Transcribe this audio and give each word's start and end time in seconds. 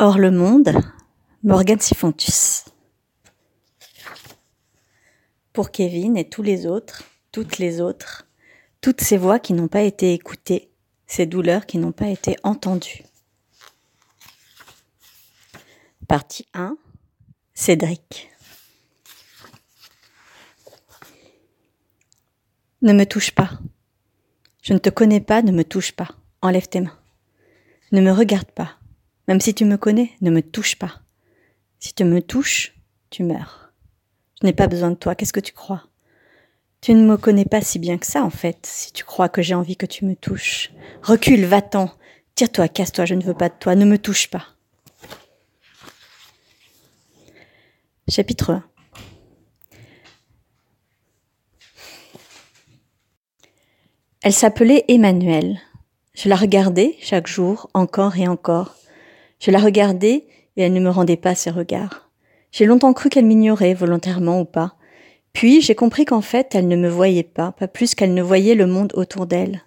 Hors 0.00 0.18
le 0.18 0.32
monde, 0.32 0.72
Morgan 1.44 1.78
Sifontus. 1.78 2.64
Pour 5.52 5.70
Kevin 5.70 6.16
et 6.16 6.28
tous 6.28 6.42
les 6.42 6.66
autres, 6.66 7.04
toutes 7.30 7.58
les 7.58 7.80
autres, 7.80 8.26
toutes 8.80 9.00
ces 9.00 9.16
voix 9.16 9.38
qui 9.38 9.52
n'ont 9.52 9.68
pas 9.68 9.82
été 9.82 10.12
écoutées, 10.12 10.68
ces 11.06 11.26
douleurs 11.26 11.64
qui 11.66 11.78
n'ont 11.78 11.92
pas 11.92 12.08
été 12.08 12.34
entendues. 12.42 13.04
Partie 16.08 16.48
1. 16.54 16.76
Cédric. 17.54 18.30
Ne 22.82 22.92
me 22.92 23.06
touche 23.06 23.30
pas. 23.30 23.60
Je 24.60 24.72
ne 24.72 24.78
te 24.78 24.90
connais 24.90 25.20
pas, 25.20 25.42
ne 25.42 25.52
me 25.52 25.62
touche 25.62 25.92
pas. 25.92 26.08
Enlève 26.42 26.68
tes 26.68 26.80
mains. 26.80 26.98
Ne 27.92 28.00
me 28.00 28.10
regarde 28.10 28.50
pas. 28.50 28.76
Même 29.28 29.40
si 29.40 29.54
tu 29.54 29.64
me 29.64 29.76
connais, 29.76 30.12
ne 30.20 30.30
me 30.30 30.42
touche 30.42 30.76
pas. 30.76 31.00
Si 31.78 31.94
tu 31.94 32.04
me 32.04 32.20
touches, 32.20 32.74
tu 33.10 33.22
meurs. 33.22 33.72
Je 34.40 34.46
n'ai 34.46 34.52
pas 34.52 34.66
besoin 34.66 34.90
de 34.90 34.96
toi, 34.96 35.14
qu'est-ce 35.14 35.32
que 35.32 35.40
tu 35.40 35.52
crois? 35.52 35.84
Tu 36.80 36.92
ne 36.92 37.06
me 37.06 37.16
connais 37.16 37.46
pas 37.46 37.62
si 37.62 37.78
bien 37.78 37.96
que 37.96 38.06
ça, 38.06 38.22
en 38.22 38.30
fait, 38.30 38.66
si 38.66 38.92
tu 38.92 39.04
crois 39.04 39.30
que 39.30 39.40
j'ai 39.40 39.54
envie 39.54 39.76
que 39.76 39.86
tu 39.86 40.04
me 40.04 40.14
touches. 40.14 40.70
Recule, 41.02 41.46
va-t'en. 41.46 41.90
Tire-toi, 42.34 42.68
casse-toi, 42.68 43.06
je 43.06 43.14
ne 43.14 43.22
veux 43.22 43.34
pas 43.34 43.48
de 43.48 43.54
toi, 43.58 43.74
ne 43.74 43.86
me 43.86 43.96
touche 43.96 44.28
pas. 44.28 44.44
Chapitre 48.08 48.50
1 48.50 48.64
Elle 54.22 54.32
s'appelait 54.32 54.84
Emmanuelle. 54.88 55.60
Je 56.14 56.28
la 56.28 56.36
regardais 56.36 56.96
chaque 57.00 57.26
jour, 57.26 57.70
encore 57.72 58.16
et 58.16 58.26
encore. 58.28 58.74
Je 59.40 59.50
la 59.50 59.58
regardais 59.58 60.26
et 60.56 60.62
elle 60.62 60.72
ne 60.72 60.80
me 60.80 60.90
rendait 60.90 61.16
pas 61.16 61.34
ses 61.34 61.50
regards. 61.50 62.10
J'ai 62.52 62.66
longtemps 62.66 62.92
cru 62.92 63.08
qu'elle 63.08 63.24
m'ignorait, 63.24 63.74
volontairement 63.74 64.40
ou 64.40 64.44
pas. 64.44 64.76
Puis 65.32 65.60
j'ai 65.60 65.74
compris 65.74 66.04
qu'en 66.04 66.20
fait 66.20 66.54
elle 66.54 66.68
ne 66.68 66.76
me 66.76 66.88
voyait 66.88 67.24
pas, 67.24 67.52
pas 67.52 67.68
plus 67.68 67.94
qu'elle 67.94 68.14
ne 68.14 68.22
voyait 68.22 68.54
le 68.54 68.66
monde 68.66 68.92
autour 68.94 69.26
d'elle. 69.26 69.62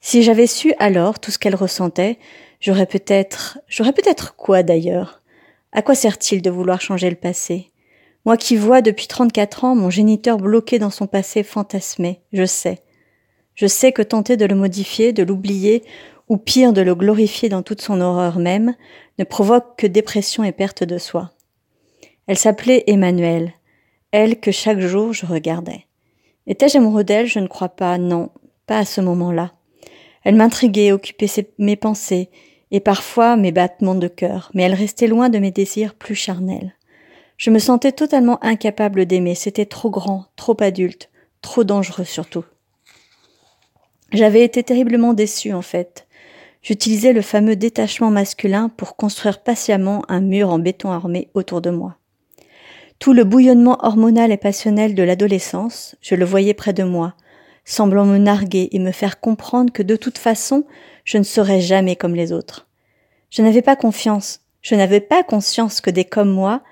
Si 0.00 0.22
j'avais 0.22 0.46
su 0.46 0.74
alors 0.78 1.20
tout 1.20 1.30
ce 1.30 1.38
qu'elle 1.38 1.54
ressentait, 1.54 2.18
j'aurais 2.58 2.86
peut-être. 2.86 3.58
J'aurais 3.68 3.92
peut-être 3.92 4.34
quoi 4.34 4.62
d'ailleurs? 4.62 5.22
À 5.72 5.82
quoi 5.82 5.94
sert-il 5.94 6.42
de 6.42 6.50
vouloir 6.50 6.80
changer 6.80 7.10
le 7.10 7.16
passé? 7.16 7.70
Moi 8.24 8.36
qui 8.36 8.56
vois 8.56 8.82
depuis 8.82 9.06
34 9.06 9.64
ans 9.64 9.76
mon 9.76 9.88
géniteur 9.88 10.38
bloqué 10.38 10.78
dans 10.78 10.90
son 10.90 11.06
passé 11.06 11.42
fantasmé, 11.42 12.20
je 12.32 12.44
sais. 12.44 12.80
Je 13.54 13.66
sais 13.66 13.92
que 13.92 14.02
tenter 14.02 14.36
de 14.36 14.46
le 14.46 14.54
modifier, 14.54 15.12
de 15.12 15.22
l'oublier, 15.22 15.84
ou 16.30 16.36
pire 16.36 16.72
de 16.72 16.80
le 16.80 16.94
glorifier 16.94 17.48
dans 17.48 17.62
toute 17.62 17.82
son 17.82 18.00
horreur 18.00 18.38
même, 18.38 18.76
ne 19.18 19.24
provoque 19.24 19.76
que 19.76 19.88
dépression 19.88 20.44
et 20.44 20.52
perte 20.52 20.84
de 20.84 20.96
soi. 20.96 21.32
Elle 22.28 22.38
s'appelait 22.38 22.84
Emmanuelle, 22.86 23.52
elle 24.12 24.38
que 24.38 24.52
chaque 24.52 24.78
jour 24.78 25.12
je 25.12 25.26
regardais. 25.26 25.86
Étais-je 26.46 26.78
amoureux 26.78 27.02
d'elle? 27.02 27.26
Je 27.26 27.40
ne 27.40 27.48
crois 27.48 27.68
pas, 27.68 27.98
non, 27.98 28.30
pas 28.66 28.78
à 28.78 28.84
ce 28.84 29.00
moment-là. 29.00 29.52
Elle 30.22 30.36
m'intriguait, 30.36 30.92
occupait 30.92 31.26
mes 31.58 31.76
pensées, 31.76 32.30
et 32.70 32.78
parfois 32.78 33.36
mes 33.36 33.50
battements 33.50 33.96
de 33.96 34.06
cœur, 34.06 34.52
mais 34.54 34.62
elle 34.62 34.74
restait 34.74 35.08
loin 35.08 35.30
de 35.30 35.38
mes 35.40 35.50
désirs 35.50 35.94
plus 35.94 36.14
charnels. 36.14 36.76
Je 37.38 37.50
me 37.50 37.58
sentais 37.58 37.90
totalement 37.90 38.38
incapable 38.44 39.04
d'aimer, 39.04 39.34
c'était 39.34 39.66
trop 39.66 39.90
grand, 39.90 40.26
trop 40.36 40.56
adulte, 40.60 41.10
trop 41.42 41.64
dangereux 41.64 42.04
surtout. 42.04 42.44
J'avais 44.12 44.44
été 44.44 44.62
terriblement 44.62 45.12
déçue 45.12 45.52
en 45.52 45.62
fait. 45.62 46.06
J'utilisais 46.62 47.14
le 47.14 47.22
fameux 47.22 47.56
détachement 47.56 48.10
masculin 48.10 48.68
pour 48.68 48.96
construire 48.96 49.42
patiemment 49.42 50.04
un 50.08 50.20
mur 50.20 50.50
en 50.50 50.58
béton 50.58 50.90
armé 50.90 51.28
autour 51.32 51.62
de 51.62 51.70
moi. 51.70 51.96
Tout 52.98 53.14
le 53.14 53.24
bouillonnement 53.24 53.78
hormonal 53.82 54.30
et 54.30 54.36
passionnel 54.36 54.94
de 54.94 55.02
l'adolescence, 55.02 55.96
je 56.02 56.14
le 56.14 56.26
voyais 56.26 56.52
près 56.52 56.74
de 56.74 56.82
moi, 56.82 57.14
semblant 57.64 58.04
me 58.04 58.18
narguer 58.18 58.68
et 58.72 58.78
me 58.78 58.92
faire 58.92 59.20
comprendre 59.20 59.72
que 59.72 59.82
de 59.82 59.96
toute 59.96 60.18
façon, 60.18 60.64
je 61.04 61.16
ne 61.16 61.22
serais 61.22 61.62
jamais 61.62 61.96
comme 61.96 62.14
les 62.14 62.30
autres. 62.30 62.68
Je 63.30 63.40
n'avais 63.40 63.62
pas 63.62 63.76
confiance, 63.76 64.40
je 64.60 64.74
n'avais 64.74 65.00
pas 65.00 65.22
conscience 65.22 65.80
que 65.80 65.90
des 65.90 66.04
comme 66.04 66.30
moi, 66.30 66.62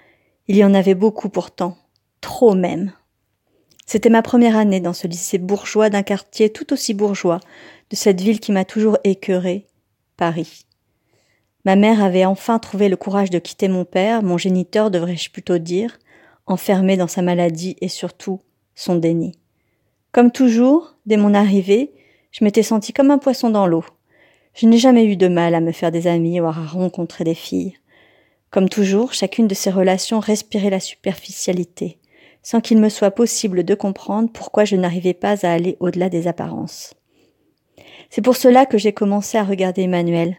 il 0.49 0.57
y 0.57 0.65
en 0.65 0.75
avait 0.75 0.95
beaucoup 0.95 1.31
pourtant, 1.31 1.79
trop 2.21 2.55
même. 2.55 2.93
C'était 3.87 4.11
ma 4.11 4.21
première 4.21 4.57
année 4.57 4.81
dans 4.81 4.93
ce 4.93 5.07
lycée 5.07 5.39
bourgeois 5.39 5.89
d'un 5.89 6.03
quartier 6.03 6.51
tout 6.51 6.75
aussi 6.75 6.93
bourgeois 6.93 7.41
de 7.89 7.97
cette 7.97 8.21
ville 8.21 8.39
qui 8.39 8.53
m'a 8.53 8.67
toujours 8.67 8.99
écœurée, 9.03 9.67
Paris. 10.19 10.67
Ma 11.65 11.77
mère 11.77 12.05
avait 12.05 12.27
enfin 12.27 12.59
trouvé 12.59 12.91
le 12.91 12.97
courage 12.97 13.31
de 13.31 13.39
quitter 13.39 13.69
mon 13.69 13.87
père, 13.87 14.23
mon 14.23 14.37
géniteur 14.37 14.91
devrais-je 14.91 15.31
plutôt 15.31 15.57
dire, 15.57 15.99
enfermé 16.47 16.99
dans 16.99 17.07
sa 17.07 17.23
maladie 17.23 17.77
et 17.81 17.89
surtout 17.89 18.43
son 18.75 18.97
déni. 18.97 19.39
Comme 20.13 20.31
toujours, 20.31 20.97
dès 21.07 21.17
mon 21.17 21.33
arrivée, 21.33 21.95
je 22.33 22.45
m'étais 22.45 22.63
sentie 22.63 22.93
comme 22.93 23.11
un 23.11 23.19
poisson 23.19 23.49
dans 23.49 23.67
l'eau. 23.67 23.85
Je 24.53 24.67
n'ai 24.67 24.79
jamais 24.79 25.07
eu 25.07 25.17
de 25.17 25.29
mal 25.29 25.55
à 25.55 25.61
me 25.61 25.73
faire 25.73 25.91
des 25.91 26.07
amis 26.07 26.41
ou 26.41 26.45
à 26.45 26.53
rencontrer 26.53 27.25
des 27.25 27.35
filles. 27.35 27.79
Comme 28.51 28.69
toujours, 28.69 29.15
chacune 29.15 29.49
de 29.49 29.55
ces 29.55 29.71
relations 29.71 30.21
respirait 30.21 30.71
la 30.71 30.81
superficialité 30.81 31.99
sans 32.43 32.61
qu'il 32.61 32.79
me 32.79 32.89
soit 32.89 33.11
possible 33.11 33.63
de 33.63 33.75
comprendre 33.75 34.31
pourquoi 34.33 34.65
je 34.65 34.77
n'arrivais 34.77 35.15
pas 35.15 35.45
à 35.47 35.53
aller 35.53 35.77
au-delà 35.81 36.09
des 36.09 36.29
apparences. 36.29 36.95
C'est 38.11 38.23
pour 38.23 38.37
cela 38.37 38.67
que 38.67 38.79
j'ai 38.79 38.93
commencé 38.93 39.39
à 39.39 39.45
regarder 39.45 39.83
Emmanuel. 39.83 40.39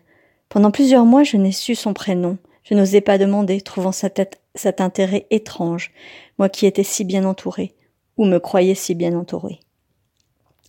Pendant 0.49 0.71
plusieurs 0.71 1.05
mois, 1.05 1.23
je 1.23 1.37
n'ai 1.37 1.51
su 1.51 1.75
son 1.75 1.93
prénom. 1.93 2.37
Je 2.63 2.73
n'osais 2.73 3.01
pas 3.01 3.17
demander, 3.17 3.61
trouvant 3.61 3.91
cet 3.91 4.81
intérêt 4.81 5.27
étrange, 5.31 5.91
moi 6.37 6.49
qui 6.49 6.65
étais 6.65 6.83
si 6.83 7.03
bien 7.03 7.25
entourée, 7.25 7.73
ou 8.17 8.25
me 8.25 8.39
croyais 8.39 8.75
si 8.75 8.95
bien 8.95 9.15
entourée. 9.17 9.59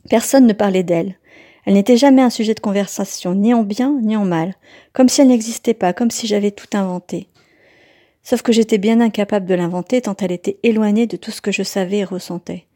Personne 0.09 0.47
ne 0.47 0.53
parlait 0.53 0.83
d'elle. 0.83 1.17
Elle 1.67 1.75
n'était 1.75 1.99
jamais 1.99 2.23
un 2.23 2.31
sujet 2.31 2.55
de 2.55 2.61
conversation, 2.61 3.35
ni 3.35 3.53
en 3.53 3.63
bien, 3.63 3.99
ni 4.03 4.17
en 4.17 4.25
mal, 4.25 4.55
comme 4.93 5.09
si 5.09 5.21
elle 5.21 5.29
n'existait 5.29 5.75
pas, 5.75 5.93
comme 5.93 6.11
si 6.11 6.27
j'avais 6.27 6.53
tout 6.53 6.75
inventé. 6.75 7.29
Sauf 8.23 8.43
que 8.43 8.53
j'étais 8.53 8.79
bien 8.79 9.01
incapable 9.01 9.47
de 9.47 9.55
l'inventer 9.55 10.03
tant 10.03 10.17
elle 10.21 10.33
était 10.33 10.59
éloignée 10.63 11.07
de 11.07 11.17
tout 11.17 11.31
ce 11.31 11.41
que 11.41 11.53
je 11.53 11.63
savais 11.63 11.99
et 11.99 12.05
ressentais. 12.05 12.67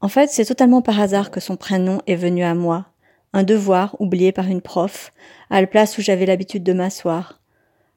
En 0.00 0.08
fait, 0.08 0.30
c'est 0.30 0.44
totalement 0.44 0.82
par 0.82 1.00
hasard 1.00 1.30
que 1.30 1.40
son 1.40 1.56
prénom 1.56 2.00
est 2.06 2.16
venu 2.16 2.42
à 2.42 2.54
moi, 2.54 2.86
un 3.32 3.42
devoir 3.42 3.96
oublié 4.00 4.32
par 4.32 4.46
une 4.46 4.60
prof, 4.60 5.12
à 5.50 5.60
la 5.60 5.66
place 5.66 5.98
où 5.98 6.02
j'avais 6.02 6.26
l'habitude 6.26 6.62
de 6.62 6.72
m'asseoir. 6.72 7.40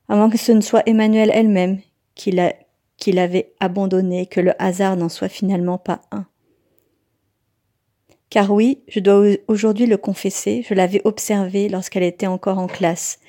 Moins 0.10 0.30
que 0.30 0.38
ce 0.38 0.52
ne 0.52 0.62
soit 0.62 0.88
Emmanuel 0.88 1.32
elle-même 1.34 1.80
qui 2.16 2.32
l'avait 3.12 3.54
abandonné, 3.60 4.28
que 4.28 4.42
le 4.42 4.54
hasard 4.62 4.96
n'en 4.96 5.10
soit 5.10 5.30
finalement 5.30 5.78
pas 5.80 6.02
un. 6.12 6.28
Car 8.30 8.52
oui, 8.52 8.84
je 8.88 9.00
dois 9.00 9.26
aujourd'hui 9.48 9.86
le 9.88 9.98
confesser, 9.98 10.64
je 10.68 10.74
l'avais 10.74 11.02
observée 11.04 11.70
lorsqu'elle 11.70 12.04
était 12.04 12.28
encore 12.28 12.60
en 12.60 12.68
classe, 12.68 13.20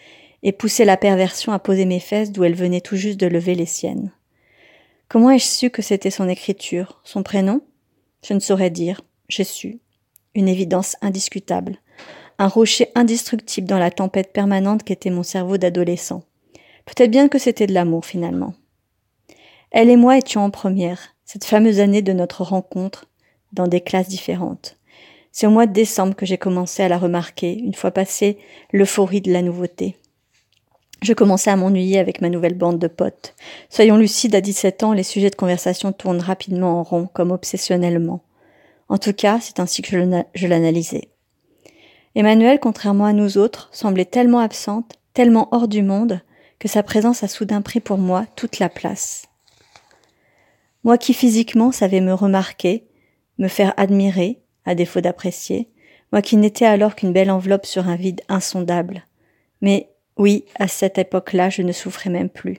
et 0.43 0.53
poussé 0.53 0.85
la 0.85 0.99
perversion 0.99 1.53
à 1.53 1.59
poser 1.59 1.87
mes 1.87 2.01
fesses 2.01 2.33
d'où 2.33 2.45
elle 2.45 2.55
venait 2.55 2.83
tout 2.83 2.97
juste 2.97 3.19
de 3.19 3.27
lever 3.27 3.55
les 3.55 3.67
siennes. 3.67 4.13
Comment 5.09 5.31
ai-je 5.31 5.45
su 5.45 5.71
que 5.71 5.81
c'était 5.81 6.11
son 6.11 6.29
écriture, 6.29 7.01
son 7.05 7.23
prénom? 7.23 7.63
Je 8.27 8.35
ne 8.35 8.41
saurais 8.41 8.71
dire. 8.71 9.01
J'ai 9.29 9.45
su. 9.45 9.81
Une 10.35 10.49
évidence 10.49 10.97
indiscutable. 11.01 11.79
Un 12.39 12.49
rocher 12.49 12.89
indestructible 12.95 13.69
dans 13.69 13.79
la 13.79 13.91
tempête 13.91 14.33
permanente 14.33 14.83
qu'était 14.83 15.11
mon 15.11 15.23
cerveau 15.23 15.57
d'adolescent. 15.57 16.23
Peut-être 16.85 17.11
bien 17.11 17.29
que 17.29 17.39
c'était 17.39 17.67
de 17.67 17.75
l'amour 17.75 18.05
finalement. 18.05 18.55
Elle 19.71 19.91
et 19.91 19.97
moi 19.97 20.19
étions 20.19 20.45
en 20.45 20.51
première, 20.51 21.15
cette 21.25 21.45
fameuse 21.45 21.81
année 21.81 22.03
de 22.03 22.13
notre 22.13 22.43
rencontre, 22.43 23.07
dans 23.53 23.69
des 23.69 23.81
classes 23.81 24.09
différentes. 24.09 24.79
C'est 25.33 25.47
au 25.47 25.51
mois 25.51 25.67
de 25.67 25.73
décembre 25.73 26.15
que 26.15 26.27
j'ai 26.27 26.39
commencé 26.39 26.83
à 26.83 26.89
la 26.89 26.99
remarquer, 26.99 27.59
une 27.59 27.75
fois 27.75 27.91
passée 27.91 28.39
l'euphorie 28.73 29.21
de 29.21 29.33
la 29.33 29.43
nouveauté. 29.43 29.97
Je 31.03 31.13
commençais 31.13 31.51
à 31.51 31.57
m'ennuyer 31.57 31.99
avec 31.99 32.21
ma 32.21 32.31
nouvelle 32.31 32.55
bande 32.55 32.79
de 32.79 32.87
potes. 32.89 33.35
Soyons 33.69 33.97
lucides, 33.97 34.35
à 34.35 34.41
17 34.41 34.85
ans, 34.85 34.93
les 34.93 35.03
sujets 35.03 35.31
de 35.31 35.37
conversation 35.37 35.93
tournent 35.93 36.21
rapidement 36.21 36.81
en 36.81 36.83
rond, 36.83 37.09
comme 37.13 37.31
obsessionnellement. 37.31 38.23
En 38.89 38.99
tout 38.99 39.13
cas, 39.13 39.39
c'est 39.41 39.61
ainsi 39.61 39.83
que 39.83 39.91
je 40.35 40.47
l'analysais. 40.47 41.09
Emmanuel, 42.15 42.61
contrairement 42.61 43.07
à 43.07 43.13
nous 43.13 43.39
autres, 43.39 43.69
semblait 43.73 44.05
tellement 44.05 44.39
absente, 44.39 44.95
tellement 45.15 45.49
hors 45.53 45.69
du 45.69 45.83
monde, 45.83 46.21
que 46.59 46.69
sa 46.69 46.83
présence 46.83 47.23
a 47.23 47.29
soudain 47.29 47.61
pris 47.61 47.81
pour 47.81 47.99
moi 47.99 48.27
toute 48.37 48.59
la 48.59 48.69
place. 48.69 49.27
Moi 50.85 50.99
qui 50.99 51.15
physiquement 51.15 51.73
savais 51.73 52.01
me 52.01 52.13
remarquer, 52.13 52.87
me 53.39 53.49
faire 53.49 53.75
admirer, 53.77 54.41
à 54.65 54.75
défaut 54.75 55.01
d'apprécier, 55.01 55.69
moi 56.13 56.23
qui 56.23 56.37
n'étais 56.37 56.67
alors 56.67 56.95
qu'une 56.95 57.13
belle 57.13 57.31
enveloppe 57.31 57.67
sur 57.67 57.89
un 57.89 57.97
vide 57.97 58.21
insondable. 58.29 59.05
Mais 59.61 59.91
oui, 60.17 60.45
à 60.57 60.69
cette 60.69 60.99
époque-là, 60.99 61.51
je 61.51 61.63
ne 61.63 61.73
souffrais 61.73 62.11
même 62.11 62.29
plus. 62.29 62.59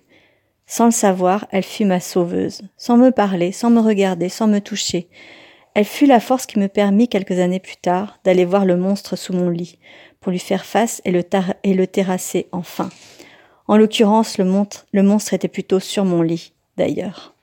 Sans 0.68 0.86
le 0.86 0.92
savoir, 0.92 1.48
elle 1.52 1.63
fut 1.63 1.86
ma 1.86 2.00
sauveuse, 2.00 2.63
sans 2.75 2.98
me 2.98 3.12
parler, 3.12 3.52
sans 3.52 3.69
me 3.69 3.80
regarder, 3.80 4.30
sans 4.30 4.48
me 4.48 4.60
toucher. 4.60 5.07
Elle 5.75 5.86
fut 5.86 6.06
la 6.06 6.22
force 6.22 6.45
qui 6.45 6.57
me 6.57 6.68
permit, 6.68 7.10
quelques 7.10 7.38
années 7.39 7.60
plus 7.60 7.75
tard, 7.75 8.18
d'aller 8.24 8.45
voir 8.45 8.66
le 8.66 8.77
monstre 8.77 9.18
sous 9.18 9.33
mon 9.33 9.50
lit, 9.50 9.77
pour 10.22 10.31
lui 10.31 10.39
faire 10.39 10.66
face 10.66 11.01
et 11.04 11.12
le, 11.12 11.86
terrasser 11.86 12.48
enfin. 12.54 12.89
En 13.68 13.75
l'occurrence, 13.75 14.38
le 14.38 15.04
monstre 15.04 15.33
était 15.33 15.50
plutôt 15.50 15.81
sur 15.81 16.06
mon 16.06 16.22
lit, 16.22 16.54
d'ailleurs. 16.77 17.35